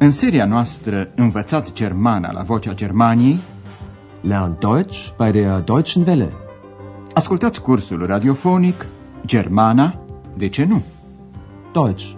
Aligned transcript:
În 0.00 0.10
seria 0.10 0.44
noastră 0.44 1.08
Învățați 1.14 1.74
Germana 1.74 2.32
la 2.32 2.42
Vocea 2.42 2.74
Germaniei 2.74 3.38
Lernt 4.20 4.58
Deutsch 4.58 5.08
bei 5.16 5.30
der 5.32 5.60
Deutschen 5.60 6.06
Welle. 6.06 6.32
Ascultați 7.14 7.60
cursul 7.60 8.06
radiofonic 8.06 8.86
Germana, 9.26 10.00
de 10.36 10.48
ce 10.48 10.64
nu? 10.64 10.82
Deutsch. 11.72 12.16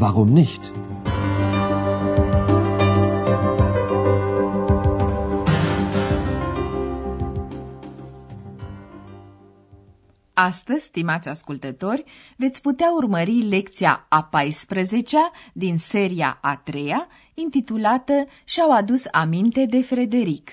Warum 0.00 0.28
nicht? 0.28 0.60
Astăzi, 10.40 10.84
stimați 10.84 11.28
ascultători, 11.28 12.04
veți 12.36 12.60
putea 12.60 12.92
urmări 12.92 13.42
lecția 13.42 14.06
a 14.08 14.28
14-a 14.28 15.32
din 15.52 15.78
seria 15.78 16.38
a 16.42 16.56
treia, 16.56 17.06
intitulată 17.34 18.26
Și-au 18.44 18.72
adus 18.72 19.04
aminte 19.10 19.66
de 19.66 19.82
Frederic. 19.82 20.50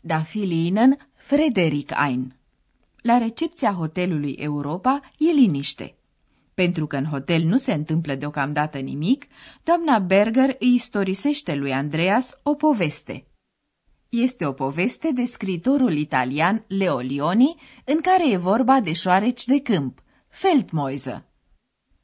Da 0.00 0.22
filinen 0.22 1.10
Frederic 1.14 1.92
ein. 2.08 2.36
La 2.96 3.18
recepția 3.18 3.72
hotelului 3.72 4.32
Europa 4.32 5.00
e 5.18 5.30
liniște. 5.30 5.94
Pentru 6.54 6.86
că 6.86 6.96
în 6.96 7.04
hotel 7.04 7.42
nu 7.42 7.56
se 7.56 7.72
întâmplă 7.72 8.14
deocamdată 8.14 8.78
nimic, 8.78 9.26
doamna 9.62 9.98
Berger 9.98 10.56
îi 10.58 10.74
istorisește 10.74 11.54
lui 11.54 11.72
Andreas 11.72 12.38
o 12.42 12.54
poveste– 12.54 13.24
este 14.08 14.46
o 14.46 14.52
poveste 14.52 15.10
de 15.12 15.24
scritorul 15.24 15.92
italian 15.92 16.64
Leo 16.66 16.98
Lioni, 16.98 17.54
în 17.84 18.00
care 18.00 18.30
e 18.30 18.36
vorba 18.36 18.80
de 18.80 18.92
șoareci 18.92 19.44
de 19.44 19.60
câmp, 19.60 20.02
Feldmäuse. 20.28 21.24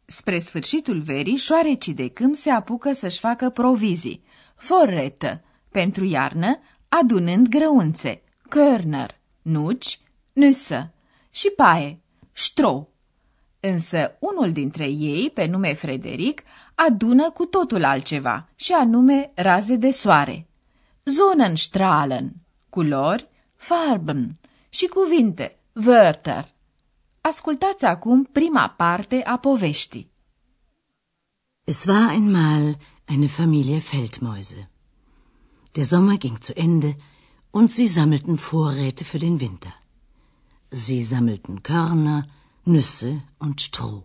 Spre 0.06 0.38
sfârșitul 0.38 1.00
verii, 1.00 1.36
șoarecii 1.36 1.94
de 1.94 2.08
câmp 2.08 2.36
se 2.36 2.50
apucă 2.50 2.92
să-și 2.92 3.18
facă 3.18 3.50
provizii, 3.50 4.24
forretă, 4.56 5.44
pentru 5.68 6.04
iarnă, 6.04 6.58
adunând 6.88 7.48
grăunțe, 7.48 8.22
körner, 8.48 9.20
nuci, 9.42 10.00
nüsă 10.32 10.90
și 11.30 11.48
paie, 11.56 12.00
stro. 12.32 12.88
Însă 13.60 14.16
unul 14.20 14.52
dintre 14.52 14.84
ei, 14.84 15.30
pe 15.34 15.46
nume 15.46 15.72
Frederic, 15.72 16.42
adună 16.74 17.30
cu 17.30 17.44
totul 17.44 17.84
altceva, 17.84 18.48
și 18.54 18.72
anume 18.72 19.32
raze 19.34 19.76
de 19.76 19.90
soare. 19.90 20.46
Sonnenstrahlen, 21.04 22.34
culori, 22.70 23.28
Farben 23.54 24.38
și 24.68 24.86
cuvinte, 24.86 25.58
Wörter. 25.72 26.54
Ascultați 27.20 27.84
acum 27.84 28.24
prima 28.24 28.68
parte 28.68 29.22
a 29.24 29.36
poveștii. 29.38 30.10
Es 31.64 31.84
war 31.84 32.10
einmal 32.10 32.78
eine 33.04 33.26
Familie 33.26 33.78
Feldmäuse. 33.78 34.70
Der 35.72 35.84
Sommer 35.84 36.18
ging 36.18 36.38
zu 36.38 36.52
Ende 36.54 36.96
und 37.50 37.70
sie 37.70 37.86
sammelten 37.86 38.36
Vorräte 38.36 39.04
für 39.04 39.18
den 39.18 39.38
Winter. 39.38 39.74
Sie 40.68 41.02
sammelten 41.02 41.62
Körner, 41.62 42.26
Nüsse 42.62 43.12
und 43.38 43.60
Stroh. 43.60 44.04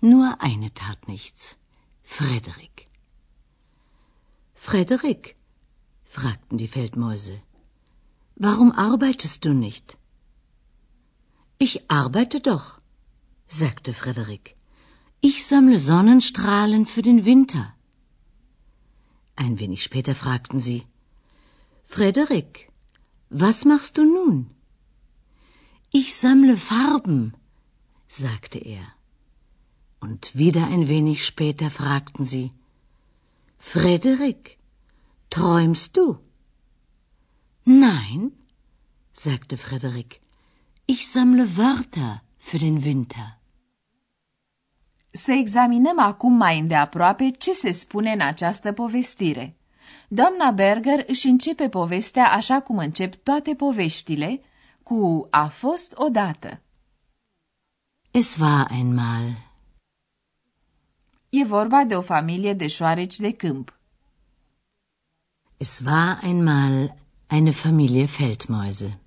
Nur 0.00 0.28
eine 0.40 0.70
tat 0.72 1.08
nichts. 1.08 1.56
Frederik. 2.02 2.86
Frederik, 4.54 5.37
fragten 6.08 6.58
die 6.58 6.68
Feldmäuse. 6.68 7.40
Warum 8.34 8.72
arbeitest 8.72 9.44
du 9.44 9.52
nicht? 9.52 9.98
Ich 11.58 11.90
arbeite 11.90 12.40
doch, 12.40 12.78
sagte 13.48 13.92
Frederik. 13.92 14.56
Ich 15.20 15.46
sammle 15.46 15.78
Sonnenstrahlen 15.78 16.86
für 16.86 17.02
den 17.02 17.24
Winter. 17.24 17.74
Ein 19.36 19.58
wenig 19.60 19.82
später 19.82 20.14
fragten 20.14 20.60
sie 20.60 20.84
Frederik, 21.84 22.70
was 23.28 23.64
machst 23.64 23.98
du 23.98 24.04
nun? 24.04 24.50
Ich 25.90 26.14
sammle 26.16 26.56
Farben, 26.56 27.34
sagte 28.08 28.58
er. 28.58 28.86
Und 30.00 30.34
wieder 30.34 30.66
ein 30.66 30.86
wenig 30.88 31.24
später 31.24 31.70
fragten 31.70 32.24
sie 32.24 32.52
Frederik, 33.58 34.57
Träumst 35.28 35.92
du? 35.96 36.20
Nein, 37.64 38.32
sagte 39.12 39.56
Frederik. 39.56 40.20
Ich 40.86 41.06
sammle 41.06 41.46
Wörter 41.56 42.22
für 42.38 42.58
den 42.58 42.82
Winter. 42.82 43.38
Să 45.12 45.32
examinăm 45.32 45.98
acum 45.98 46.32
mai 46.32 46.58
îndeaproape 46.58 47.30
ce 47.30 47.52
se 47.52 47.70
spune 47.70 48.12
în 48.12 48.20
această 48.20 48.72
povestire. 48.72 49.56
Doamna 50.08 50.50
Berger 50.50 51.04
își 51.06 51.26
începe 51.26 51.68
povestea 51.68 52.32
așa 52.32 52.60
cum 52.60 52.78
încep 52.78 53.14
toate 53.22 53.54
poveștile, 53.54 54.40
cu 54.82 55.28
a 55.30 55.46
fost 55.48 55.94
odată. 55.96 56.60
Es 58.10 58.36
war 58.36 58.70
einmal. 58.70 59.46
E 61.28 61.44
vorba 61.44 61.84
de 61.84 61.96
o 61.96 62.00
familie 62.00 62.52
de 62.52 62.66
șoareci 62.66 63.16
de 63.16 63.32
câmp. 63.32 63.77
Es 65.60 65.84
war 65.84 66.22
einmal 66.22 66.94
eine 67.26 67.52
Familie 67.52 68.06
Feldmäuse. 68.06 68.98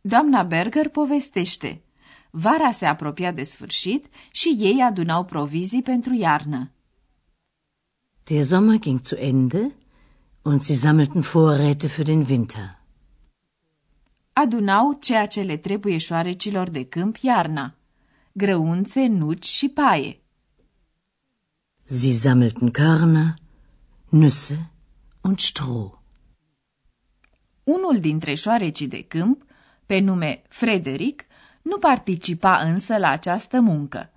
Doamna 0.00 0.42
Berger 0.42 0.88
povestește. 0.88 1.82
Vara 2.30 2.70
se 2.70 2.86
apropia 2.86 3.32
de 3.32 3.42
sfârșit 3.42 4.06
și 4.30 4.56
ei 4.58 4.82
adunau 4.82 5.24
provizii 5.24 5.82
pentru 5.82 6.14
iarnă. 6.14 6.70
Der 8.24 8.44
Sommer 8.44 8.78
ging 8.78 9.00
zu 9.00 9.14
Ende 9.14 9.72
und 10.42 10.62
sie 10.62 10.76
sammelten 10.76 11.22
Vorräte 11.22 11.88
für 11.88 12.04
den 12.04 12.24
Winter. 12.28 12.80
Adunau 14.32 14.98
ceea 15.00 15.26
ce 15.26 15.42
le 15.42 15.56
trebuie 15.56 15.98
șoarecilor 15.98 16.68
de 16.70 16.84
câmp 16.84 17.16
iarna, 17.16 17.74
grăunțe, 18.32 19.06
nuci 19.06 19.46
și 19.46 19.68
paie. 19.68 20.20
Sie 21.84 22.14
sammelten 22.14 22.70
Körner, 22.70 23.34
Nüsse 24.10 24.71
und 25.22 25.38
Stroh. 25.38 26.00
Unul 27.64 27.98
dintre 28.00 28.34
șoarecii 28.34 28.88
de 28.88 29.02
câmp, 29.02 29.44
pe 29.86 29.98
nume 29.98 30.42
Frederic, 30.48 31.24
nu 31.62 31.78
participa 31.78 32.56
însă 32.56 32.98
la 32.98 33.08
această 33.08 33.60
muncă. 33.60 34.12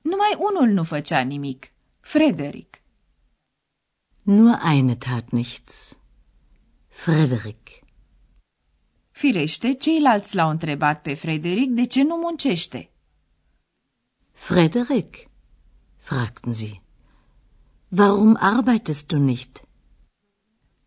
Numai 0.00 0.36
unul 0.38 0.68
nu 0.68 0.82
făcea 0.82 1.20
nimic, 1.20 1.72
Frederic. 2.00 2.80
Nur 4.22 4.58
eine 4.64 4.96
tat 4.96 5.30
nichts. 5.30 5.98
Frederic. 6.88 7.68
Firește, 9.10 9.74
ceilalți 9.74 10.34
l-au 10.34 10.50
întrebat 10.50 11.02
pe 11.02 11.14
Frederic 11.14 11.70
de 11.70 11.86
ce 11.86 12.02
nu 12.02 12.16
muncește. 12.16 12.90
Frederic, 14.32 15.28
fragten 15.96 16.52
sie, 16.52 16.82
warum 17.88 18.36
arbeitest 18.40 19.06
du 19.06 19.18
nicht? 19.18 19.68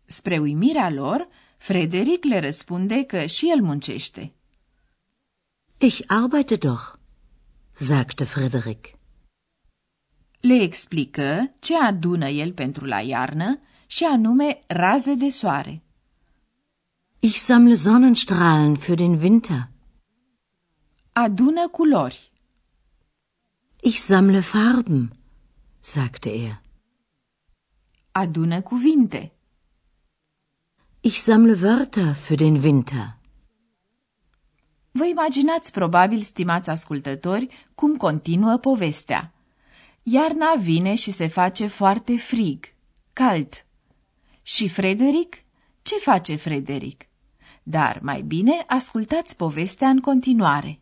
Spre 0.06 0.38
uimirea 0.38 0.90
lor, 0.90 1.28
Frederic 1.56 2.24
le 2.24 2.40
răspunde 2.40 3.02
că 3.02 3.26
și 3.26 3.50
el 3.50 3.62
muncește. 3.62 4.32
Ich 5.78 6.00
arbeite 6.06 6.56
doch, 6.56 6.98
sagte 7.72 8.24
Frederic. 8.24 8.86
Le 10.40 10.54
explică 10.54 11.54
ce 11.58 11.76
adună 11.76 12.28
el 12.28 12.52
pentru 12.52 12.84
la 12.84 13.00
iarnă 13.00 13.60
și 13.86 14.04
anume 14.04 14.58
raze 14.66 15.14
de 15.14 15.28
soare. 15.28 15.82
Ich 17.18 17.36
sammle 17.36 17.74
Sonnenstrahlen 17.74 18.76
für 18.76 18.94
den 18.94 19.20
Winter. 19.20 19.68
Adună 21.12 21.68
culori. 21.68 22.32
Ich 23.80 23.96
sammle 23.96 24.40
Farben, 24.40 25.12
sagte 25.80 26.30
er. 26.30 26.62
Adună 28.12 28.62
cuvinte. 28.62 29.33
Ich 31.06 31.20
sammle 31.20 31.60
Wörter 31.60 32.14
für 32.14 32.36
den 32.36 32.62
Winter. 32.62 33.16
Vă 34.90 35.06
imaginați 35.06 35.72
probabil, 35.72 36.22
stimați 36.22 36.70
ascultători, 36.70 37.66
cum 37.74 37.96
continuă 37.96 38.56
povestea. 38.56 39.32
Iarna 40.02 40.54
vine 40.58 40.94
și 40.94 41.10
se 41.10 41.26
face 41.26 41.66
foarte 41.66 42.16
frig, 42.16 42.64
cald. 43.12 43.64
Și 44.42 44.68
Frederic? 44.68 45.36
Ce 45.82 45.94
face 45.96 46.36
Frederic? 46.36 47.06
Dar 47.62 47.98
mai 48.02 48.22
bine 48.22 48.64
ascultați 48.66 49.36
povestea 49.36 49.88
în 49.88 50.00
continuare. 50.00 50.80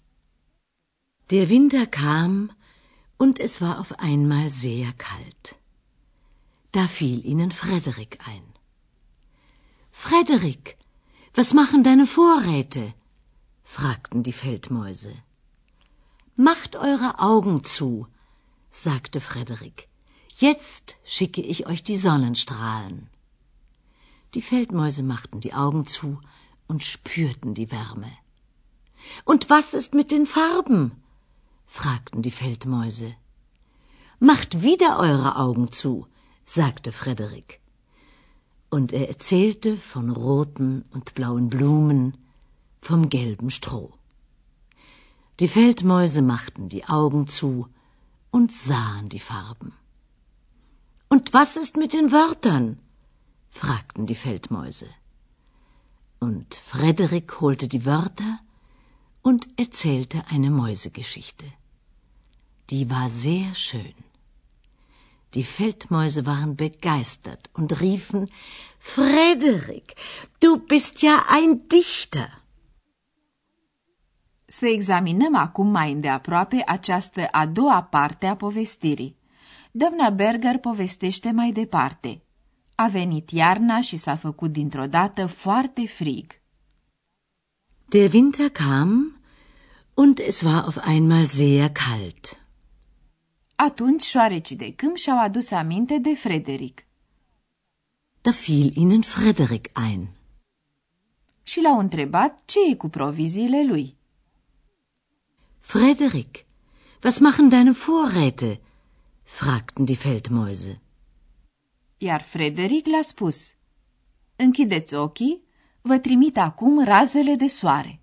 Der 1.26 1.48
Winter 1.48 1.86
kam 1.86 2.56
und 3.16 3.38
es 3.38 3.58
war 3.58 3.76
auf 3.76 3.90
einmal 4.02 4.48
sehr 4.48 4.92
kalt. 4.96 5.58
Da 6.70 6.86
fiel 6.86 7.24
ihnen 7.24 7.50
Frederik 7.50 8.16
ein. 8.26 8.51
Frederik, 9.92 10.76
was 11.34 11.54
machen 11.54 11.84
deine 11.84 12.06
Vorräte? 12.06 12.94
fragten 13.62 14.22
die 14.22 14.32
Feldmäuse. 14.32 15.14
Macht 16.34 16.76
eure 16.76 17.20
Augen 17.20 17.62
zu, 17.62 18.08
sagte 18.70 19.20
Frederik. 19.20 19.88
Jetzt 20.34 20.96
schicke 21.04 21.42
ich 21.42 21.66
euch 21.66 21.84
die 21.84 21.96
Sonnenstrahlen. 21.96 23.10
Die 24.34 24.42
Feldmäuse 24.42 25.02
machten 25.02 25.40
die 25.40 25.54
Augen 25.54 25.86
zu 25.86 26.20
und 26.66 26.82
spürten 26.82 27.54
die 27.54 27.70
Wärme. 27.70 28.10
Und 29.24 29.50
was 29.50 29.74
ist 29.74 29.94
mit 29.94 30.10
den 30.10 30.26
Farben? 30.26 31.02
fragten 31.66 32.22
die 32.22 32.30
Feldmäuse. 32.30 33.14
Macht 34.18 34.62
wieder 34.62 34.98
eure 34.98 35.36
Augen 35.36 35.70
zu, 35.70 36.06
sagte 36.44 36.92
Frederik. 36.92 37.61
Und 38.76 38.94
er 38.94 39.06
erzählte 39.10 39.76
von 39.76 40.08
roten 40.08 40.84
und 40.92 41.14
blauen 41.14 41.50
Blumen, 41.50 42.16
vom 42.80 43.10
gelben 43.10 43.50
Stroh. 43.50 43.92
Die 45.40 45.48
Feldmäuse 45.48 46.22
machten 46.22 46.70
die 46.70 46.86
Augen 46.86 47.26
zu 47.26 47.69
und 48.30 48.50
sahen 48.50 49.10
die 49.10 49.20
Farben. 49.20 49.74
Und 51.10 51.34
was 51.34 51.58
ist 51.58 51.76
mit 51.76 51.92
den 51.92 52.12
Wörtern? 52.12 52.78
fragten 53.50 54.06
die 54.06 54.14
Feldmäuse. 54.14 54.88
Und 56.19 56.54
Frederik 56.54 57.42
holte 57.42 57.69
die 57.69 57.84
Wörter 57.84 58.38
und 59.20 59.48
erzählte 59.58 60.24
eine 60.28 60.50
Mäusegeschichte. 60.50 61.44
Die 62.70 62.88
war 62.88 63.10
sehr 63.10 63.54
schön. 63.54 63.92
Die 65.34 65.44
Feldmäuse 65.44 66.26
waren 66.26 66.56
begeistert 66.56 67.50
und 67.55 67.81
riefen 67.81 68.31
Frederik, 68.79 69.94
du 70.40 70.58
bist 70.58 71.02
ja 71.02 71.25
ein 71.29 71.69
Dichter. 71.69 72.43
Să 74.46 74.67
examinăm 74.67 75.34
acum 75.34 75.67
mai 75.67 75.93
îndeaproape 75.93 76.62
această 76.67 77.26
a 77.31 77.46
doua 77.46 77.82
parte 77.82 78.26
a 78.26 78.37
povestirii. 78.37 79.17
Doamna 79.70 80.11
Berger 80.11 80.58
povestește 80.58 81.31
mai 81.31 81.52
departe. 81.52 82.23
A 82.75 82.87
venit 82.87 83.31
iarna 83.31 83.81
și 83.81 83.96
s-a 83.96 84.17
făcut 84.17 84.52
dintr-o 84.52 84.87
dată 84.87 85.26
foarte 85.26 85.87
frig. 85.87 86.40
Der 87.88 88.12
Winter 88.12 88.49
kam 88.49 89.20
und 89.94 90.19
es 90.19 90.43
war 90.43 90.64
auf 90.64 90.87
einmal 90.87 91.25
sehr 91.25 91.70
kalt. 91.70 92.41
Atunci 93.68 94.02
șoarecii 94.02 94.56
de 94.56 94.72
câmp 94.72 94.96
și-au 94.96 95.18
adus 95.18 95.50
aminte 95.50 95.98
de 95.98 96.14
Frederic. 96.14 96.86
Da 98.20 98.32
fiel 98.32 98.74
ihnen 98.74 99.00
Frederik 99.00 99.68
ein. 99.78 100.08
Și 101.42 101.60
l-au 101.60 101.78
întrebat 101.78 102.42
ce 102.44 102.58
e 102.70 102.74
cu 102.74 102.88
proviziile 102.88 103.64
lui. 103.64 103.96
Frederik, 105.58 106.44
was 107.02 107.18
machen 107.18 107.48
deine 107.48 107.70
Vorräte? 107.70 108.60
fragten 109.24 109.84
die 109.84 109.96
Feldmäuse. 109.96 110.80
Iar 111.98 112.22
Frederic 112.22 112.86
le-a 112.86 113.02
spus, 113.02 113.52
Închideți 114.36 114.94
ochii, 114.94 115.42
vă 115.80 115.98
trimit 115.98 116.36
acum 116.36 116.84
razele 116.84 117.34
de 117.34 117.46
soare. 117.46 118.00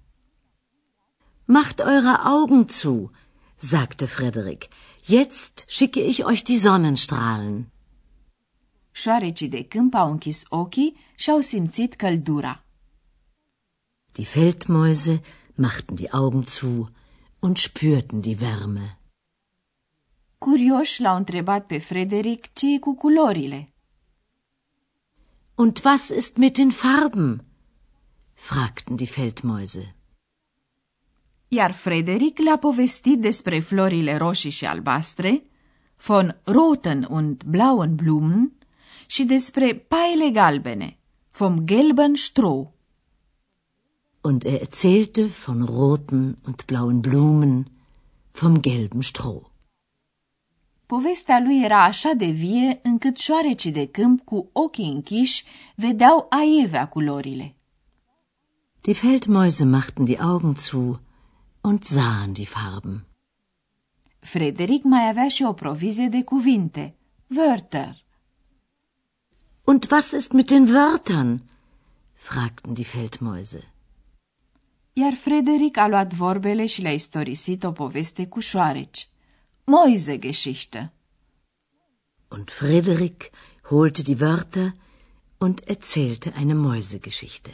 Macht 1.45 1.79
eure 1.79 2.17
Augen 2.23 2.67
zu, 2.69 3.11
sagte 3.55 4.05
Frederik. 4.05 4.67
Jetzt 5.17 5.65
schicke 5.67 6.01
ich 6.01 6.23
euch 6.23 6.43
die 6.43 6.59
Sonnenstrahlen. 6.59 7.71
Șoarecii 8.91 9.47
de 9.47 9.63
câmp 9.63 9.93
au 9.93 10.11
închis 10.11 10.43
ochii 10.49 10.95
și 11.15 11.29
au 11.29 11.39
simțit 11.39 11.93
căldura. 11.95 12.63
Die 14.11 14.25
Feldmäuse 14.25 15.21
machten 15.55 15.95
die 15.95 16.09
Augen 16.11 16.43
zu 16.43 16.89
und 17.39 17.57
spürten 17.57 18.21
die 18.21 18.37
Wärme. 18.39 18.99
Curioși 20.37 21.01
l-au 21.01 21.15
întrebat 21.15 21.65
pe 21.65 21.77
Frederic 21.77 22.53
ce 22.53 22.73
e 22.73 22.79
cu 22.79 22.95
culorile. 22.95 23.73
Und 25.55 25.81
was 25.83 26.09
ist 26.09 26.37
mit 26.37 26.55
den 26.55 26.71
Farben? 26.71 27.45
fragten 28.33 28.95
die 28.95 29.07
Feldmäuse. 29.07 29.98
Iar 31.51 31.71
Frederic 31.71 32.37
le-a 32.37 32.57
povestit 32.57 33.19
despre 33.19 33.59
florile 33.59 34.17
roșii 34.17 34.49
și 34.49 34.65
albastre, 34.65 35.43
von 36.05 36.41
roten 36.43 37.07
und 37.09 37.43
blauen 37.43 37.95
Blumen, 37.95 38.51
și 39.05 39.23
despre 39.23 39.75
paile 39.75 40.29
galbene, 40.29 40.97
vom 41.31 41.65
gelben 41.65 42.15
Stroh. 42.15 42.67
Und 44.21 44.43
er 44.43 44.59
erzählte 44.59 45.23
von 45.25 45.65
roten 45.65 46.35
und 46.45 46.65
blauen 46.65 46.99
Blumen, 46.99 47.71
vom 48.31 48.61
gelben 48.61 49.01
Stroh. 49.01 49.41
Povestea 50.85 51.39
lui 51.39 51.63
era 51.63 51.83
așa 51.83 52.13
de 52.13 52.25
vie 52.25 52.79
încât 52.83 53.17
șoarecii 53.17 53.71
de 53.71 53.87
câmp 53.87 54.25
cu 54.25 54.49
ochii 54.51 54.91
închiși 54.91 55.43
vedeau 55.75 56.25
aievea 56.29 56.87
culorile. 56.87 57.55
Die 58.81 58.93
Feldmäuse 58.93 59.63
machten 59.63 60.05
die 60.05 60.17
Augen 60.19 60.55
zu 60.55 60.99
und 61.61 61.85
sahen 61.85 62.33
die 62.33 62.45
Farben. 62.45 63.05
Frederic 64.19 64.83
mai 64.83 65.07
avea 65.07 65.27
și 65.27 65.43
o 65.43 65.53
provizie 65.53 66.07
de 66.07 66.23
cuvinte, 66.23 66.95
Wörter. 67.27 68.03
Und 69.63 69.89
was 69.89 70.11
ist 70.11 70.31
mit 70.31 70.47
den 70.47 70.67
Wörtern? 70.67 71.41
fragten 72.13 72.73
die 72.73 72.85
Feldmäuse. 72.85 73.63
Iar 74.93 75.13
Frederic 75.13 75.77
a 75.77 75.87
luat 75.87 76.13
vorbele 76.13 76.65
și 76.65 76.81
le-a 76.81 76.93
istorisit 76.93 77.63
o 77.63 77.71
poveste 77.71 78.27
cu 78.27 78.39
șoareci. 78.39 79.07
Mäusegeschichte. 79.63 80.93
Und 82.27 82.49
Frederik 82.49 83.29
holte 83.61 84.01
die 84.01 84.19
Wörter 84.19 84.75
und 85.37 85.61
erzählte 85.67 86.33
eine 86.35 86.53
Mäusegeschichte. 86.53 87.51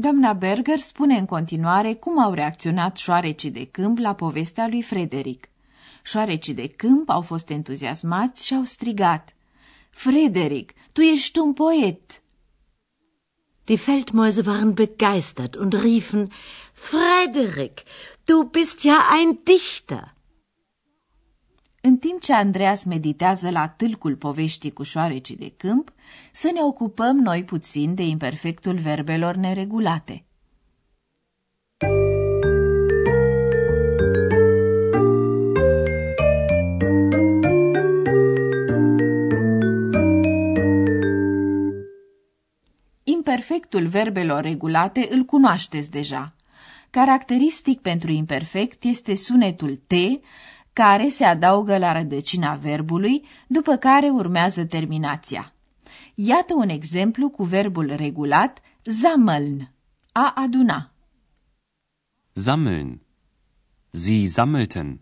Doamna 0.00 0.32
Berger 0.32 0.78
spune 0.78 1.16
în 1.18 1.24
continuare 1.24 1.94
cum 1.94 2.18
au 2.18 2.32
reacționat 2.32 2.96
șoarecii 2.96 3.50
de 3.50 3.64
câmp 3.70 3.98
la 3.98 4.14
povestea 4.14 4.66
lui 4.68 4.82
Frederic. 4.82 5.48
Șoarecii 6.02 6.54
de 6.54 6.68
câmp 6.68 7.08
au 7.08 7.20
fost 7.20 7.50
entuziasmați 7.50 8.46
și 8.46 8.54
au 8.54 8.62
strigat. 8.62 9.34
Frederic, 9.90 10.72
tu 10.92 11.00
ești 11.00 11.38
un 11.38 11.52
poet! 11.52 12.22
Die 13.64 13.76
Feldmäuse 13.76 14.42
waren 14.46 14.72
begeistert 14.72 15.54
und 15.54 15.72
riefen, 15.72 16.30
Frederik, 16.72 17.80
du 18.24 18.42
bist 18.42 18.80
ja 18.82 18.98
ein 19.18 19.38
Dichter. 19.42 20.14
În 21.82 21.96
timp 21.96 22.20
ce 22.20 22.32
Andreas 22.32 22.84
meditează 22.84 23.50
la 23.50 23.68
tâlcul 23.68 24.16
poveștii 24.16 24.72
cu 24.72 24.82
șoarecii 24.82 25.36
de 25.36 25.52
câmp, 25.56 25.92
să 26.32 26.50
ne 26.54 26.62
ocupăm 26.62 27.16
noi 27.16 27.44
puțin 27.44 27.94
de 27.94 28.02
imperfectul 28.02 28.76
verbelor 28.76 29.34
neregulate. 29.34 30.24
Imperfectul 43.04 43.86
verbelor 43.86 44.42
regulate 44.42 45.08
îl 45.10 45.22
cunoașteți 45.22 45.90
deja. 45.90 46.34
Caracteristic 46.90 47.80
pentru 47.80 48.10
imperfect 48.10 48.84
este 48.84 49.14
sunetul 49.14 49.76
T, 49.76 49.92
care 50.72 51.08
se 51.08 51.24
adaugă 51.24 51.78
la 51.78 51.92
rădăcina 51.92 52.54
verbului, 52.54 53.24
după 53.46 53.76
care 53.76 54.08
urmează 54.08 54.64
terminația. 54.64 55.54
Iată 56.14 56.54
un 56.54 56.68
exemplu 56.68 57.28
cu 57.28 57.42
verbul 57.42 57.94
regulat 57.96 58.60
sammeln, 58.82 59.72
a 60.12 60.32
aduna. 60.36 60.92
Sammeln. 62.32 63.00
Sie 63.90 64.26
sammelten. 64.26 65.00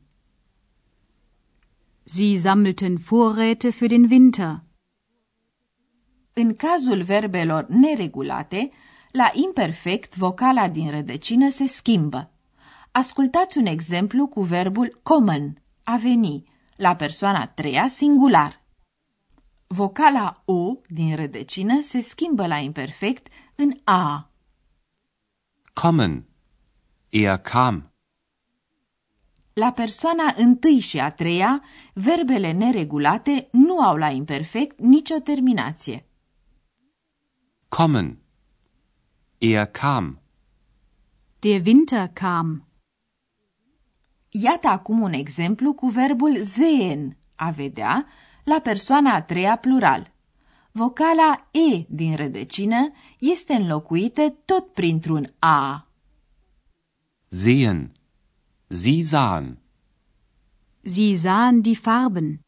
Sie 2.05 2.39
sammelten 2.39 2.97
Vorräte 2.97 3.71
für 3.71 3.89
den 3.89 4.07
Winter. 4.11 4.63
În 6.33 6.55
cazul 6.55 7.03
verbelor 7.03 7.67
neregulate, 7.69 8.71
la 9.13 9.31
imperfect 9.35 10.17
vocala 10.17 10.69
din 10.69 10.91
rădăcină 10.91 11.49
se 11.49 11.67
schimbă. 11.67 12.31
Ascultați 12.99 13.59
un 13.59 13.67
exemplu 13.67 14.27
cu 14.27 14.43
verbul 14.43 15.01
kommen, 15.03 15.63
a 15.83 15.97
veni, 15.97 16.45
la 16.77 16.97
persoana 16.97 17.41
a 17.41 17.47
treia 17.47 17.89
singular. 17.89 18.63
Vocala 19.67 20.33
O 20.45 20.77
din 20.89 21.17
rădăcină 21.17 21.81
se 21.81 22.01
schimbă 22.01 22.47
la 22.47 22.57
imperfect 22.57 23.27
în 23.55 23.73
A. 23.85 24.31
Kommen. 25.73 26.27
Er 27.09 27.37
kam. 27.37 27.93
La 29.53 29.73
persoana 29.73 30.35
întâi 30.37 30.79
și 30.79 31.01
a 31.01 31.11
treia, 31.11 31.63
verbele 31.93 32.53
neregulate 32.53 33.49
nu 33.53 33.81
au 33.81 33.97
la 33.97 34.09
imperfect 34.09 34.79
nicio 34.81 35.19
terminație. 35.19 36.07
Kommen. 37.69 38.19
Er 39.39 39.67
kam. 39.67 40.21
Der 41.39 41.61
Winter 41.65 42.09
kam. 42.09 42.68
Iată 44.41 44.69
acum 44.69 45.01
un 45.01 45.13
exemplu 45.13 45.73
cu 45.73 45.87
verbul 45.87 46.45
sehen, 46.45 47.17
a 47.35 47.51
vedea, 47.51 48.07
la 48.45 48.59
persoana 48.59 49.15
a 49.15 49.23
treia 49.23 49.57
plural. 49.57 50.13
Vocala 50.73 51.49
E 51.51 51.85
din 51.89 52.17
rădăcină 52.17 52.93
este 53.19 53.53
înlocuită 53.53 54.35
tot 54.45 54.73
printr-un 54.73 55.27
A. 55.39 55.87
Sehen. 57.29 57.93
Sie 58.69 59.03
sahen. 59.03 59.59
Sie 60.83 61.17
sahen 61.17 61.61
die 61.61 61.75
Farben. 61.75 62.41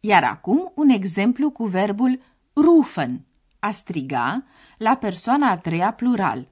Iar 0.00 0.24
acum 0.24 0.72
un 0.74 0.88
exemplu 0.88 1.50
cu 1.50 1.64
verbul 1.64 2.20
rufen, 2.54 3.26
a 3.58 3.70
striga, 3.70 4.44
la 4.78 4.94
persoana 4.94 5.50
a 5.50 5.56
treia 5.56 5.92
plural. 5.92 6.48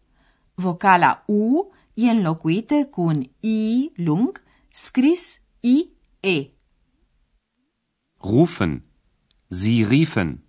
Vocala 0.55 1.23
U 1.27 1.71
e 2.01 2.11
înlocuită 2.11 2.85
cu 2.85 3.01
un 3.01 3.23
I 3.41 3.91
lung, 3.95 4.43
scris 4.71 5.41
I-E. 5.61 6.51
Rufen. 8.21 8.83
Sie 9.49 9.87
riefen. 9.87 10.45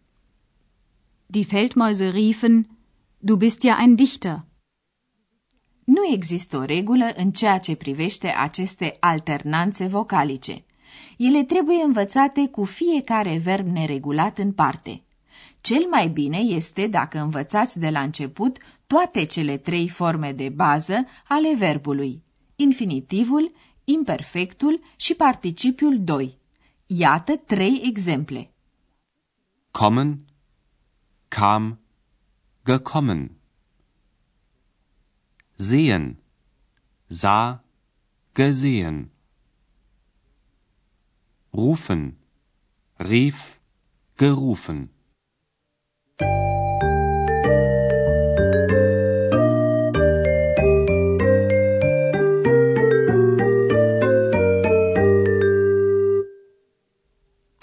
Die 1.25 1.43
Feldmäuse 1.43 2.09
riefen, 2.09 2.77
du 3.17 3.35
bist 3.37 3.61
ja 3.63 3.77
ein 3.79 3.95
Dichter. 3.95 4.45
Nu 5.83 6.05
există 6.13 6.57
o 6.57 6.63
regulă 6.63 7.11
în 7.15 7.31
ceea 7.31 7.59
ce 7.59 7.75
privește 7.75 8.27
aceste 8.27 8.97
alternanțe 8.99 9.87
vocalice. 9.87 10.65
Ele 11.17 11.43
trebuie 11.43 11.83
învățate 11.83 12.47
cu 12.47 12.63
fiecare 12.63 13.37
verb 13.37 13.67
neregulat 13.67 14.37
în 14.37 14.51
parte. 14.51 15.03
Cel 15.61 15.87
mai 15.89 16.09
bine 16.09 16.37
este 16.37 16.87
dacă 16.87 17.19
învățați 17.19 17.79
de 17.79 17.89
la 17.89 18.01
început 18.01 18.57
toate 18.87 19.25
cele 19.25 19.57
trei 19.57 19.89
forme 19.89 20.31
de 20.31 20.49
bază 20.49 21.05
ale 21.27 21.55
verbului, 21.55 22.23
infinitivul, 22.55 23.51
imperfectul 23.83 24.81
și 24.95 25.13
participiul 25.15 26.03
2. 26.03 26.37
Iată 26.85 27.35
trei 27.35 27.81
exemple. 27.83 28.51
Kommen. 29.71 30.25
Kam. 31.27 31.79
Gekommen. 32.65 33.31
Sehen. 35.55 36.17
Sah. 37.07 37.59
Gesehen. 38.35 39.11
Rufen. 41.51 42.17
Rief. 42.95 43.57
Gerufen. 44.17 44.89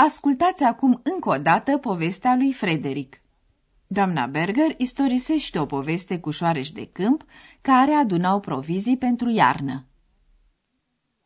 Ascultați 0.06 0.62
acum 0.62 1.00
încă 1.02 1.28
o 1.28 1.38
dată 1.38 1.78
povestea 1.78 2.36
lui 2.36 2.52
Frederic. 2.52 3.20
Doamna 3.86 4.26
Berger 4.26 4.75
istorisește 4.76 5.58
o 5.58 5.66
poveste 5.66 6.18
cu 6.18 6.30
șoareci 6.30 6.72
de 6.72 6.88
câmp 6.92 7.25
care 7.60 7.92
adunau 7.92 8.40
provizii 8.40 8.96
pentru 8.96 9.30
iarnă. 9.30 9.84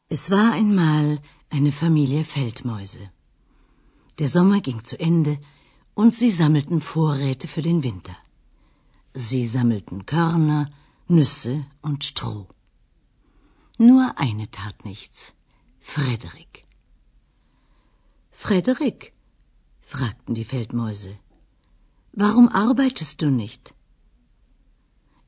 Es 0.07 0.29
war 0.29 0.53
einmal 0.55 1.21
eine 1.49 1.71
Familie 1.71 2.23
Feldmäuse. 2.23 3.13
Der 4.15 4.29
Sommer 4.29 4.61
ging 4.61 4.81
zu 4.83 4.97
Ende 4.99 5.39
und 5.95 6.13
sie 6.13 6.31
sammelten 6.31 6.81
Vorräte 6.81 7.47
für 7.47 7.63
den 7.63 7.83
Winter. 7.83 8.23
Sie 9.13 9.45
sammelten 9.47 10.05
Körner, 10.05 10.65
Nüsse 11.07 11.55
und 11.81 12.03
Stroh. 12.03 12.47
Nur 13.77 14.05
eine 14.27 14.47
tat 14.51 14.77
nichts. 14.85 15.35
Frederik. 15.81 16.70
Frederik, 18.43 19.13
fragten 19.83 20.35
die 20.35 20.47
Feldmäuse, 20.53 21.13
warum 22.13 22.49
arbeitest 22.49 23.21
du 23.21 23.29
nicht? 23.31 23.75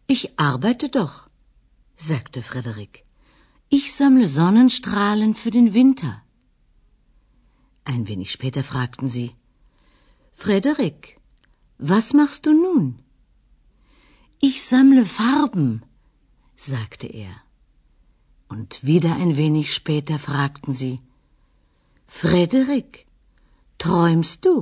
Ich 0.06 0.22
arbeite 0.38 0.88
doch, 0.88 1.28
sagte 1.96 2.40
Frederik. 2.40 3.04
Ich 3.68 3.92
sammle 3.92 4.28
Sonnenstrahlen 4.28 5.34
für 5.34 5.50
den 5.50 5.74
Winter. 5.74 6.22
Ein 7.84 8.08
wenig 8.08 8.30
später 8.32 8.64
fragten 8.64 9.10
sie, 9.10 9.28
Frederik, 10.32 11.20
was 11.76 12.14
machst 12.14 12.46
du 12.46 12.52
nun? 12.54 12.98
Ich 14.40 14.64
sammle 14.64 15.04
Farben, 15.04 15.82
sagte 16.56 17.08
er. 17.08 17.34
Und 18.48 18.82
wieder 18.82 19.16
ein 19.16 19.36
wenig 19.36 19.74
später 19.74 20.18
fragten 20.18 20.72
sie, 20.72 20.98
Frederik, 22.20 23.06
träumst 23.78 24.44
du? 24.44 24.54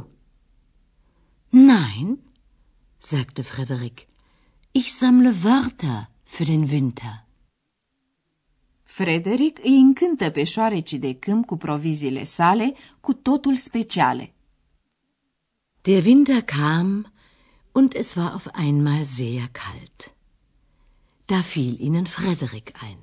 Nein, 1.50 2.19
sagte 3.00 3.42
Frederik, 3.45 4.07
ich 4.73 4.95
sammle 4.95 5.33
Wörter 5.45 6.09
für 6.25 6.45
den 6.45 6.71
Winter. 6.71 7.26
Frederic 8.85 9.59
îi 9.62 9.78
încântă 9.78 10.30
pe 10.30 10.45
șoarecii 10.45 10.99
de 10.99 11.14
câmp 11.14 11.47
cu 11.47 11.57
proviziile 11.57 12.25
sale, 12.25 12.75
cu 13.00 13.12
totul 13.14 13.57
speciale. 13.57 14.33
Der 15.80 16.04
Winter 16.04 16.42
kam 16.42 17.12
und 17.73 17.95
es 17.95 18.14
war 18.14 18.33
auf 18.33 18.47
einmal 18.52 19.04
sehr 19.04 19.49
kalt. 19.52 20.14
Da 21.25 21.40
fiel 21.40 21.78
ihnen 21.78 22.07
Frederik 22.07 22.73
ein. 22.83 23.00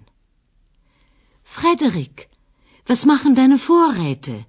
Frederik, 1.42 2.30
was 2.88 3.06
machen 3.06 3.36
deine 3.36 3.58
Vorräte? 3.58 4.46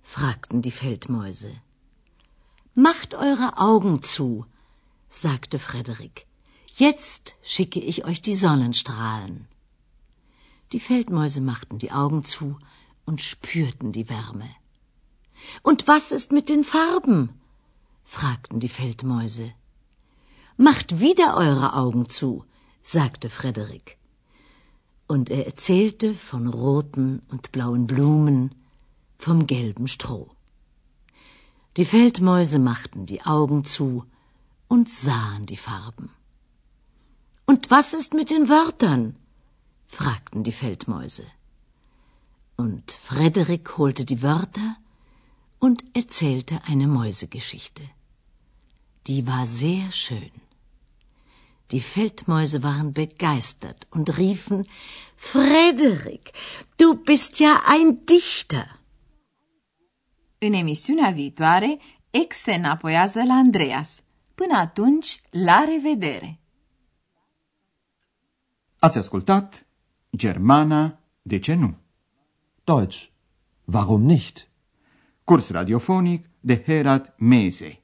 fragten 0.00 0.62
die 0.62 0.70
Feldmäuse. 0.70 1.52
Macht 2.74 3.14
eure 3.14 3.58
Augen 3.58 4.02
zu, 4.02 4.46
sagte 5.08 5.58
Frederik. 5.58 6.26
Jetzt 6.76 7.34
schicke 7.42 7.80
ich 7.80 8.04
euch 8.04 8.20
die 8.22 8.36
Sonnenstrahlen. 8.36 9.48
Die 10.72 10.80
Feldmäuse 10.80 11.40
machten 11.40 11.78
die 11.78 11.92
Augen 11.92 12.24
zu 12.24 12.58
und 13.04 13.20
spürten 13.20 13.92
die 13.92 14.08
Wärme. 14.08 14.48
Und 15.62 15.88
was 15.88 16.12
ist 16.12 16.32
mit 16.32 16.48
den 16.48 16.64
Farben? 16.64 17.40
fragten 18.04 18.60
die 18.60 18.68
Feldmäuse. 18.68 19.52
Macht 20.56 21.00
wieder 21.00 21.36
eure 21.36 21.74
Augen 21.74 22.08
zu, 22.08 22.44
sagte 22.82 23.30
Frederik. 23.30 23.98
Und 25.06 25.30
er 25.30 25.46
erzählte 25.46 26.14
von 26.14 26.46
roten 26.48 27.20
und 27.30 27.52
blauen 27.52 27.86
Blumen, 27.86 28.54
vom 29.18 29.46
gelben 29.46 29.88
Stroh. 29.88 30.30
Die 31.76 31.84
Feldmäuse 31.84 32.58
machten 32.58 33.06
die 33.06 33.22
Augen 33.22 33.64
zu 33.64 34.04
und 34.68 34.88
sahen 34.90 35.46
die 35.46 35.56
Farben. 35.56 36.10
Und 37.46 37.70
was 37.70 37.92
ist 37.94 38.14
mit 38.14 38.30
den 38.30 38.48
Wörtern? 38.48 39.16
fragten 39.86 40.44
die 40.44 40.52
Feldmäuse. 40.52 41.26
Und 42.56 42.92
Frederik 42.92 43.76
holte 43.76 44.04
die 44.04 44.22
Wörter 44.22 44.76
und 45.58 45.84
erzählte 45.94 46.60
eine 46.64 46.86
Mäusegeschichte. 46.86 47.82
Die 49.06 49.26
war 49.26 49.46
sehr 49.46 49.90
schön. 49.92 50.30
Die 51.70 51.80
Feldmäuse 51.80 52.62
waren 52.62 52.92
begeistert 52.92 53.86
und 53.90 54.18
riefen 54.18 54.66
Frederik, 55.16 56.32
du 56.76 56.94
bist 56.94 57.40
ja 57.40 57.60
ein 57.66 58.04
Dichter. 58.04 58.80
În 60.38 60.52
emisiunea 60.52 61.10
viitoare, 61.10 61.78
ex 62.10 62.36
se 62.36 62.54
înapoiază 62.54 63.22
la 63.22 63.34
Andreas. 63.34 64.02
Până 64.34 64.56
atunci, 64.56 65.20
la 65.30 65.64
revedere! 65.64 66.40
Ați 68.78 68.98
ascultat 68.98 69.66
Germana, 70.16 70.98
de 71.22 71.38
ce 71.38 71.54
nu? 71.54 71.76
Deutsch. 72.64 73.06
Warum 73.64 74.02
nicht? 74.02 74.48
Curs 75.24 75.48
radiofonic 75.50 76.26
de 76.40 76.62
Herat 76.62 77.14
Mese. 77.18 77.83